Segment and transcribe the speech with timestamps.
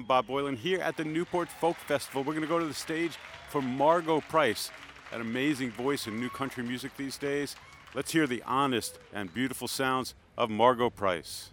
[0.00, 2.22] I'm Bob Boilen here at the Newport Folk Festival.
[2.22, 3.18] We're going to go to the stage
[3.50, 4.70] for Margo Price,
[5.12, 7.54] an amazing voice in new country music these days.
[7.94, 11.50] Let's hear the honest and beautiful sounds of Margo Price.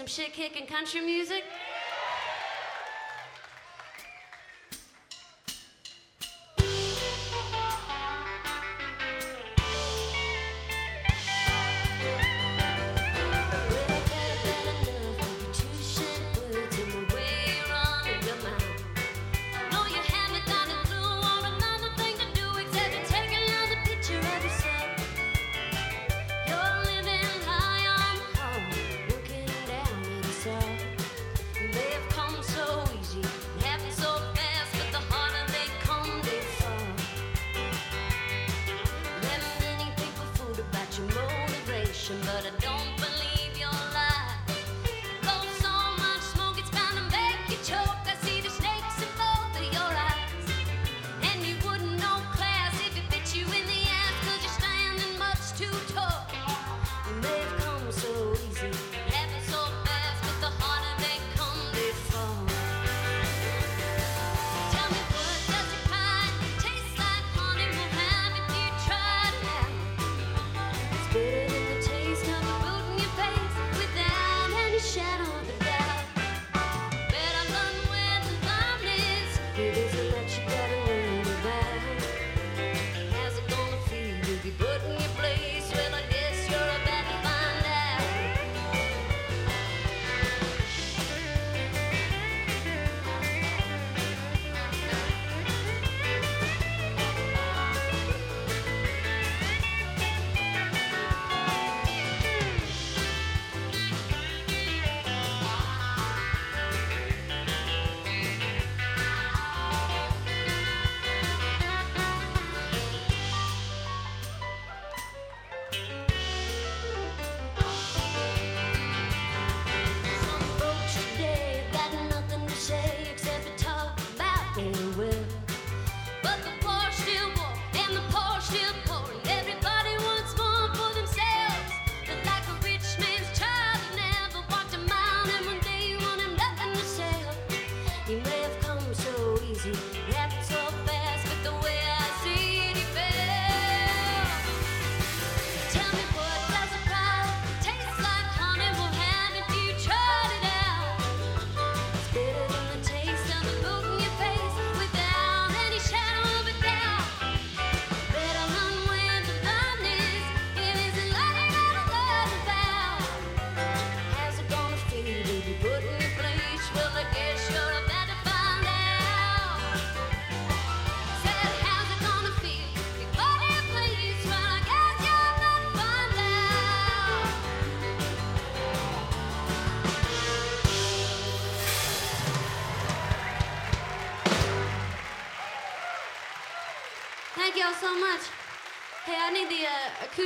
[0.00, 1.39] Some shit kicking country music?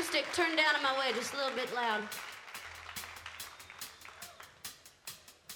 [0.05, 2.03] Acoustic turned down in my way just a little bit loud.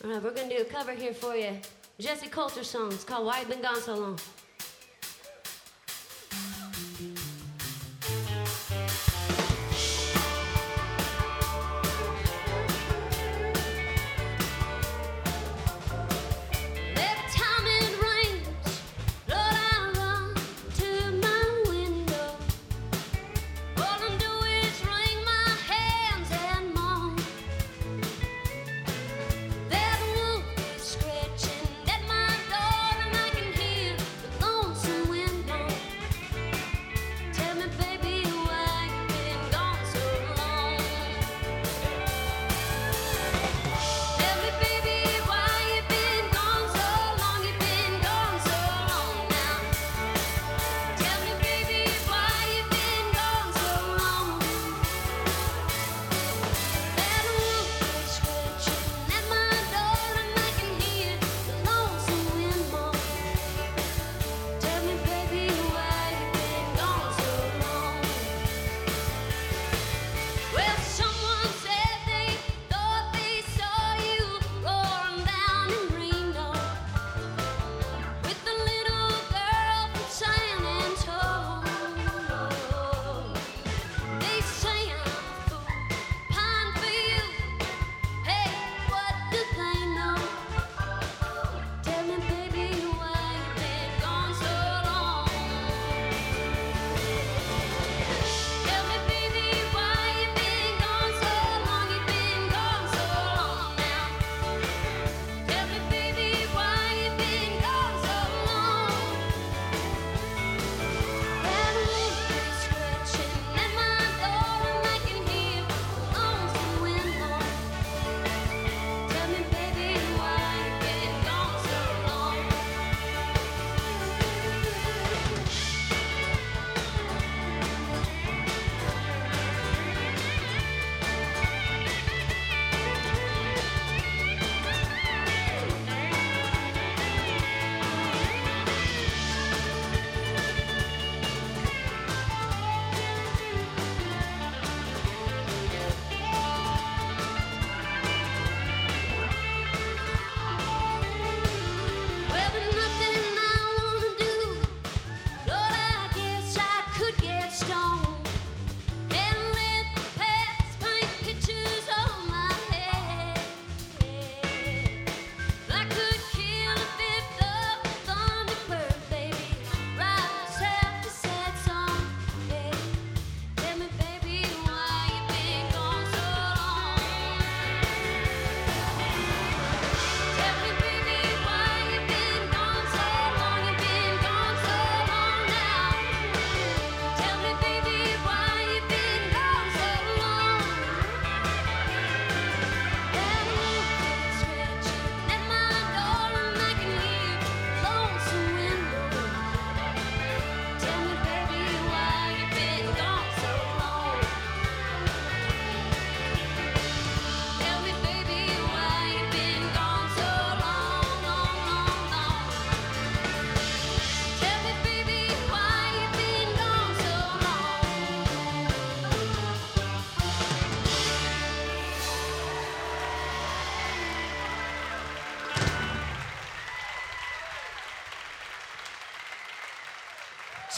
[0.02, 1.58] All right, we're gonna do a cover here for you.
[2.00, 2.90] Jessi Colter song.
[2.92, 4.18] It's called Why You Been Gone So Long.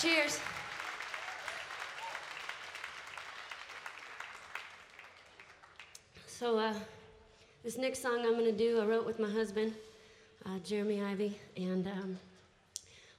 [0.00, 0.40] Cheers.
[6.26, 6.72] So, uh,
[7.62, 9.74] this next song I'm going to do, I wrote with my husband,
[10.46, 12.18] uh, Jeremy Ivey, and um,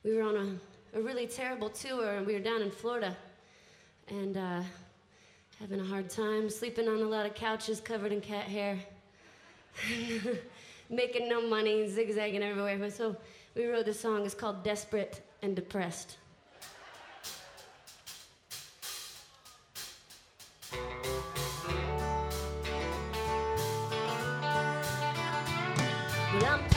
[0.04, 3.16] we were on a, a, really terrible tour, and we were down in Florida,
[4.08, 4.64] and uh,
[5.60, 8.80] having a hard time, sleeping on a lot of couches covered in cat hair,
[10.90, 12.90] making no money, zigzagging everywhere.
[12.90, 13.16] So
[13.54, 14.26] we wrote this song.
[14.26, 16.18] It's called Desperate and Depressed.
[26.42, 26.71] Yum.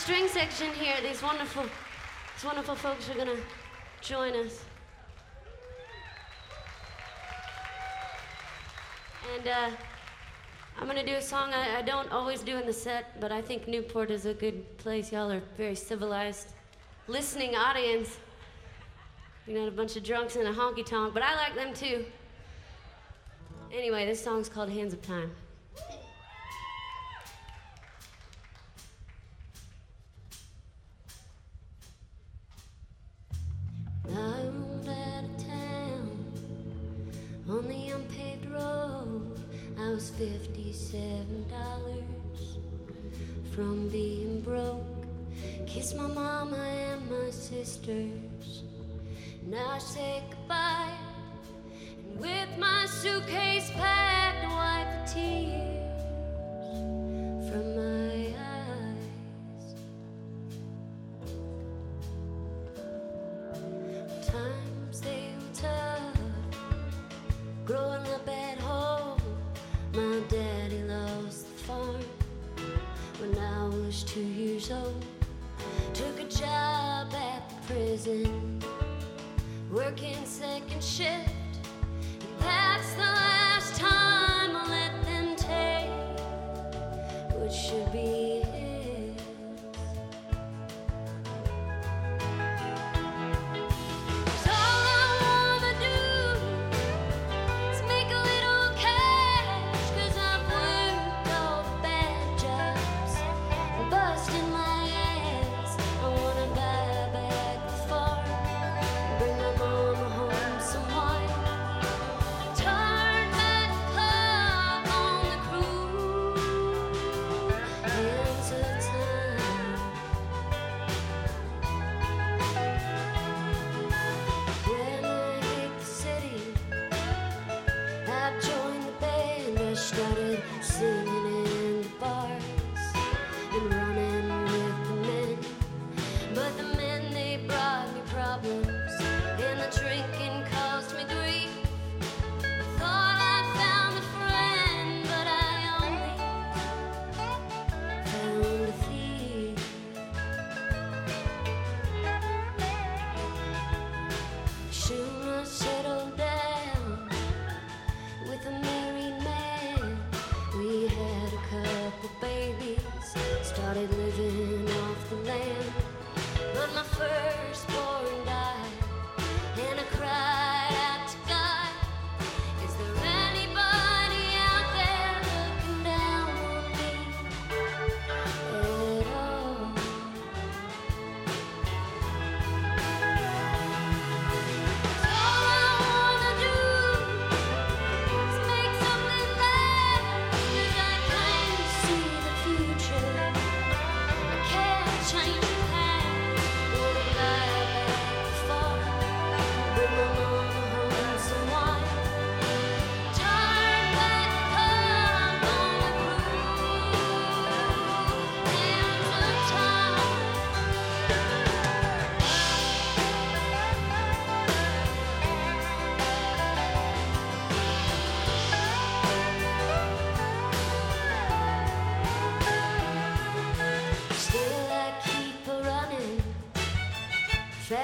[0.00, 3.36] String section here, these wonderful, these wonderful folks are gonna
[4.00, 4.64] join us.
[9.36, 9.70] And uh,
[10.80, 13.42] I'm gonna do a song I, I, don't always do in the set, but I
[13.42, 15.12] think Newport is a good place.
[15.12, 16.54] Y'all are very civilized,
[17.06, 18.16] listening audience.
[19.46, 22.06] You're not a bunch of drunks in a honky tonk, but I like them too.
[23.72, 25.30] Anyway, this song's called Hands of Time.
[40.90, 42.58] Fifty-seven dollars
[43.54, 44.82] from being broke.
[45.66, 48.62] Kissed my mama and my sisters.
[49.46, 50.92] Now I say goodbye.
[52.10, 55.59] And with my suitcase packed, wipe the tears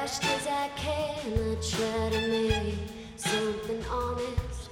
[0.07, 1.16] as I can.
[1.35, 2.75] I try to make
[3.16, 4.71] something honest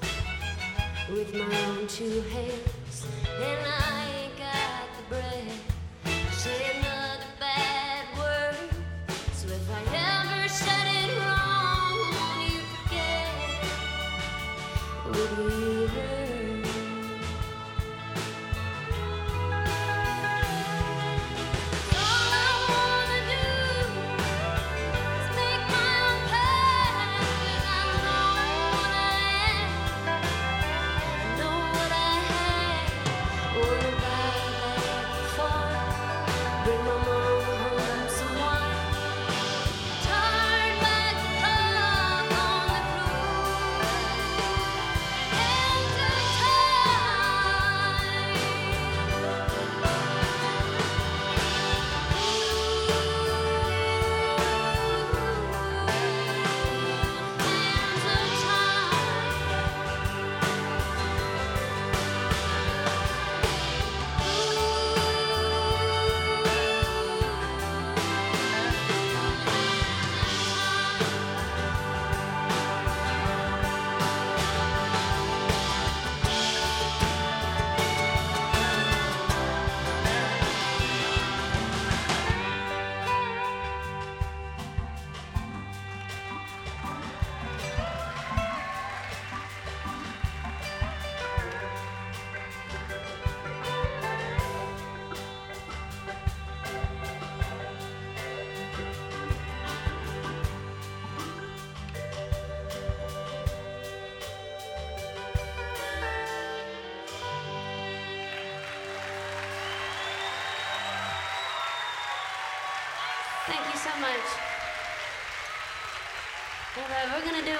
[1.11, 2.73] with my own two hands.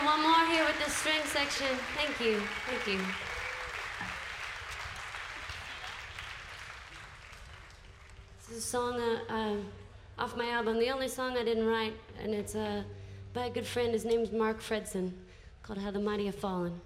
[0.05, 1.67] one more here with the string section.
[1.97, 2.39] Thank you.
[2.67, 3.01] Thank you.
[8.39, 9.57] This is a song uh, uh,
[10.23, 12.83] off my album, the only song I didn't write, and it's uh,
[13.33, 13.93] by a good friend.
[13.93, 15.13] His name's Mark Fredson,
[15.63, 16.81] called How the Mighty Have Fallen.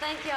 [0.00, 0.32] Thank you.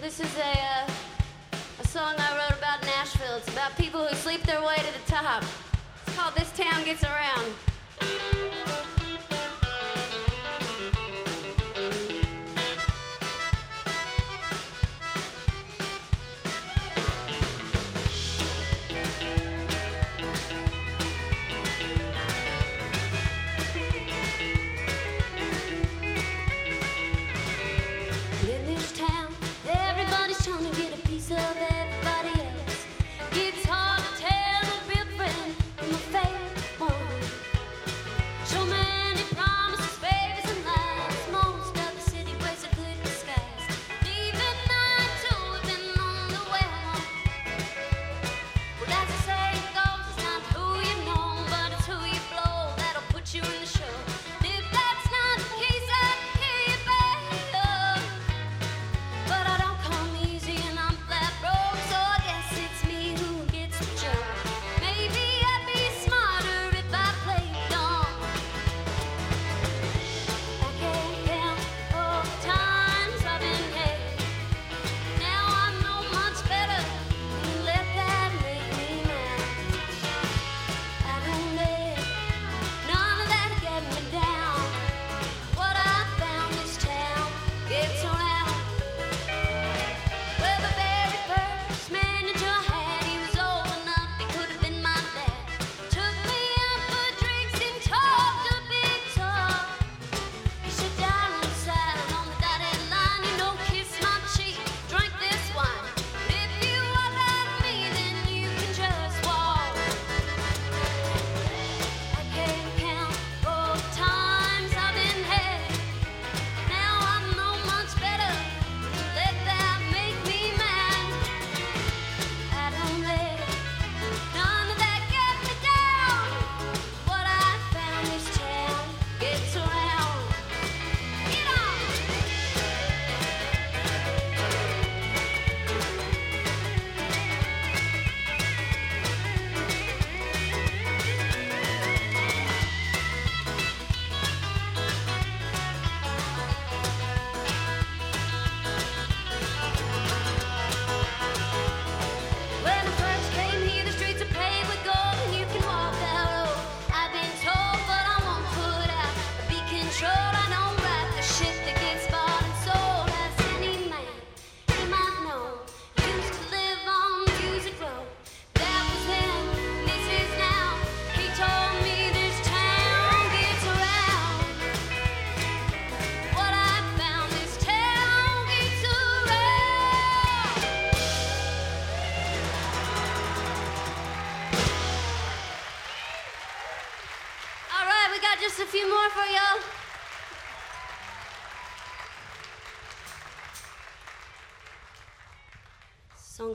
[0.00, 0.90] This is a, uh,
[1.80, 3.36] a song I wrote about Nashville.
[3.36, 5.44] It's about people who sleep their way to the top.
[6.04, 7.54] It's called This Town Gets Around.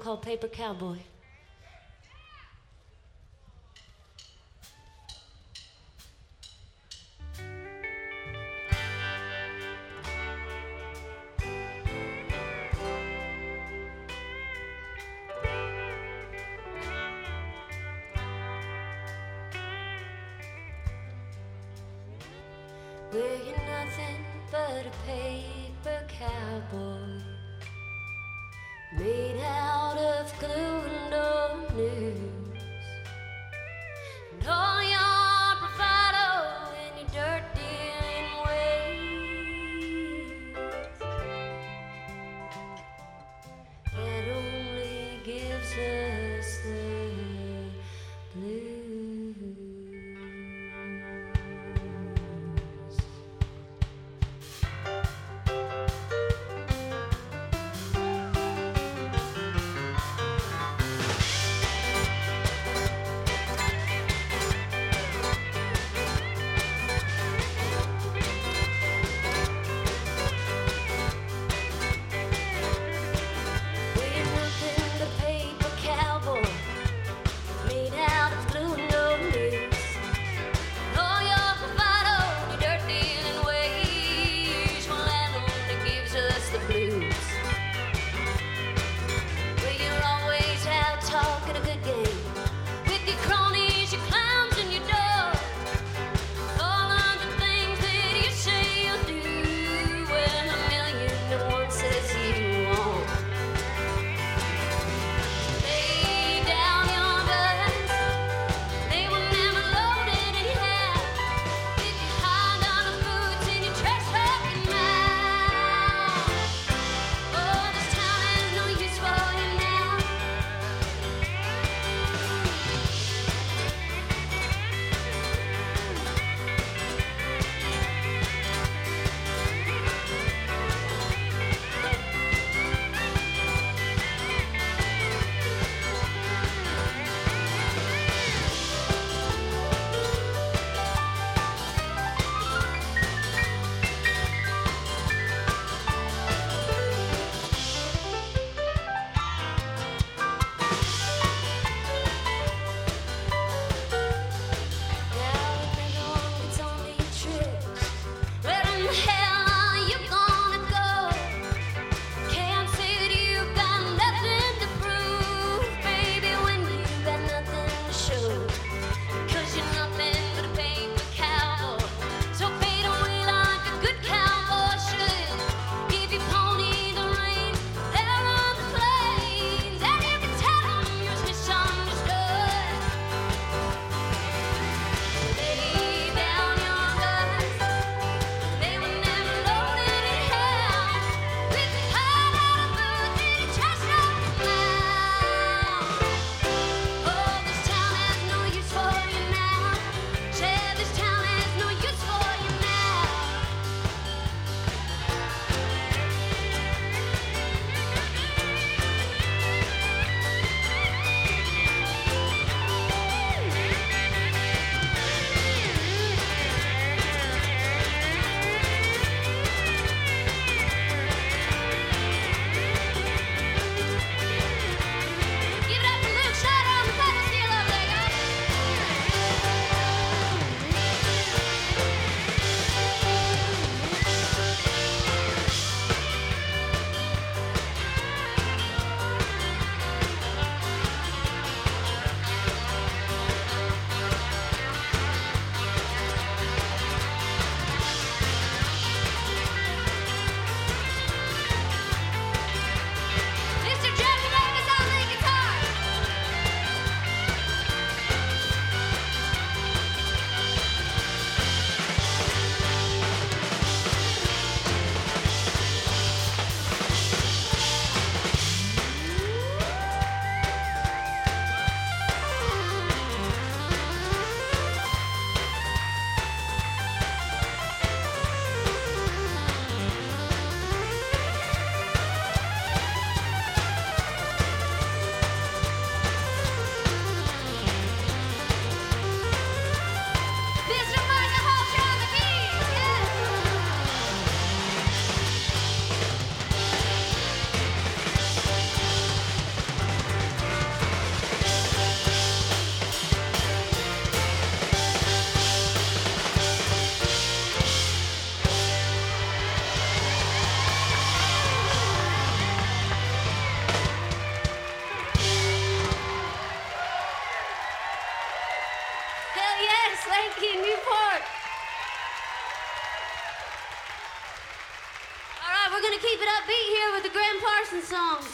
[0.09, 0.97] Called Paper Cowboy.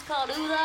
[0.07, 0.64] Kaluda.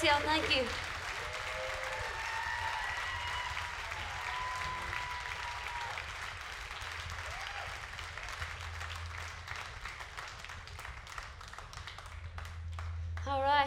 [0.00, 0.62] Thank you.
[13.26, 13.66] All right,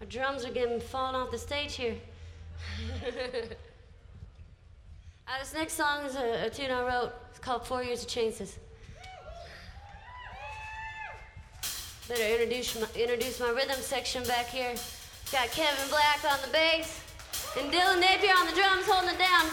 [0.00, 1.96] our drums are getting falling off the stage here.
[3.08, 3.10] uh,
[5.40, 7.12] this next song is a, a tune I wrote.
[7.30, 8.56] It's called Four Years of Chances.
[12.08, 14.76] Better introduce my, introduce my rhythm section back here.
[15.32, 17.00] Got Kevin Black on the bass
[17.58, 19.50] and Dillon Napier on the drums holding it down.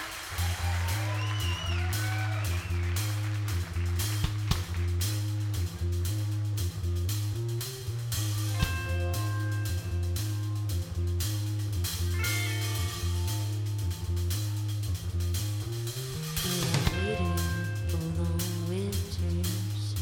[17.88, 19.96] For long winters,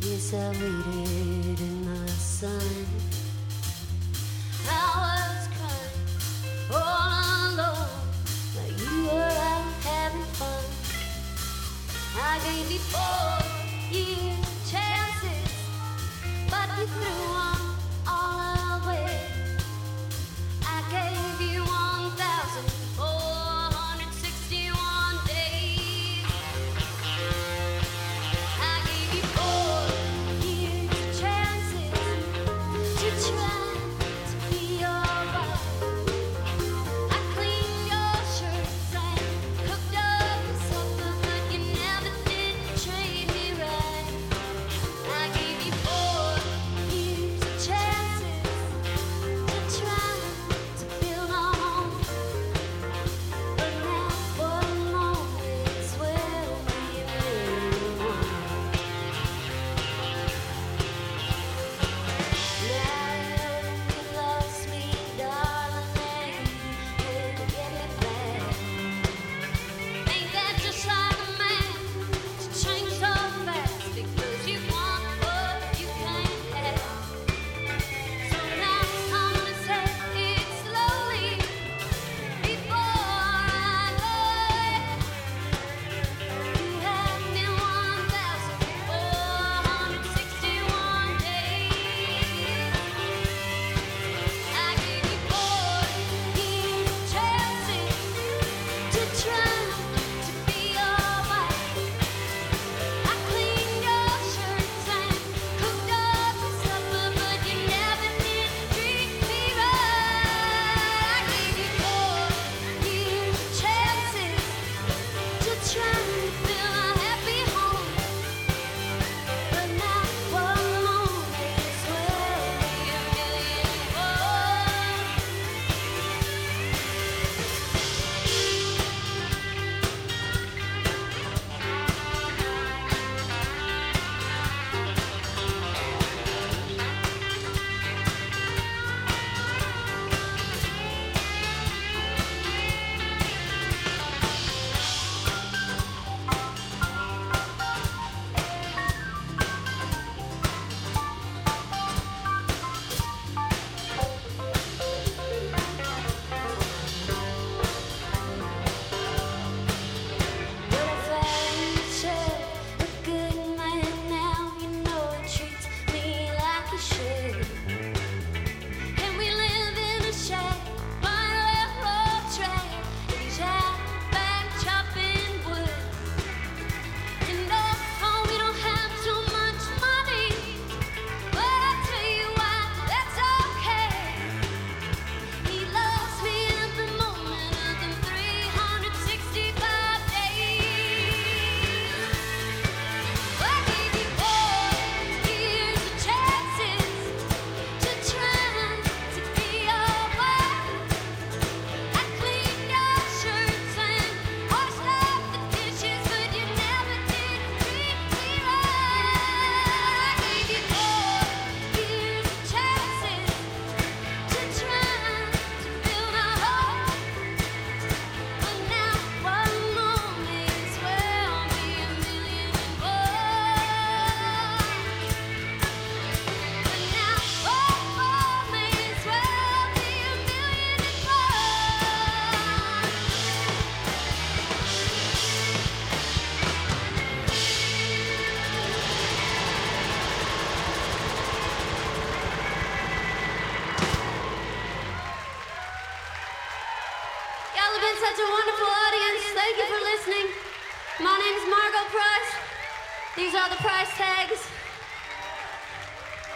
[0.00, 1.05] yes, I'm waiting.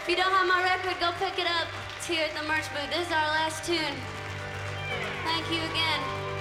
[0.03, 1.69] If you don't have my record, go pick it up.
[1.99, 2.89] It's here at the merch booth.
[2.91, 3.95] This is our last tune.
[5.25, 6.40] Thank you again.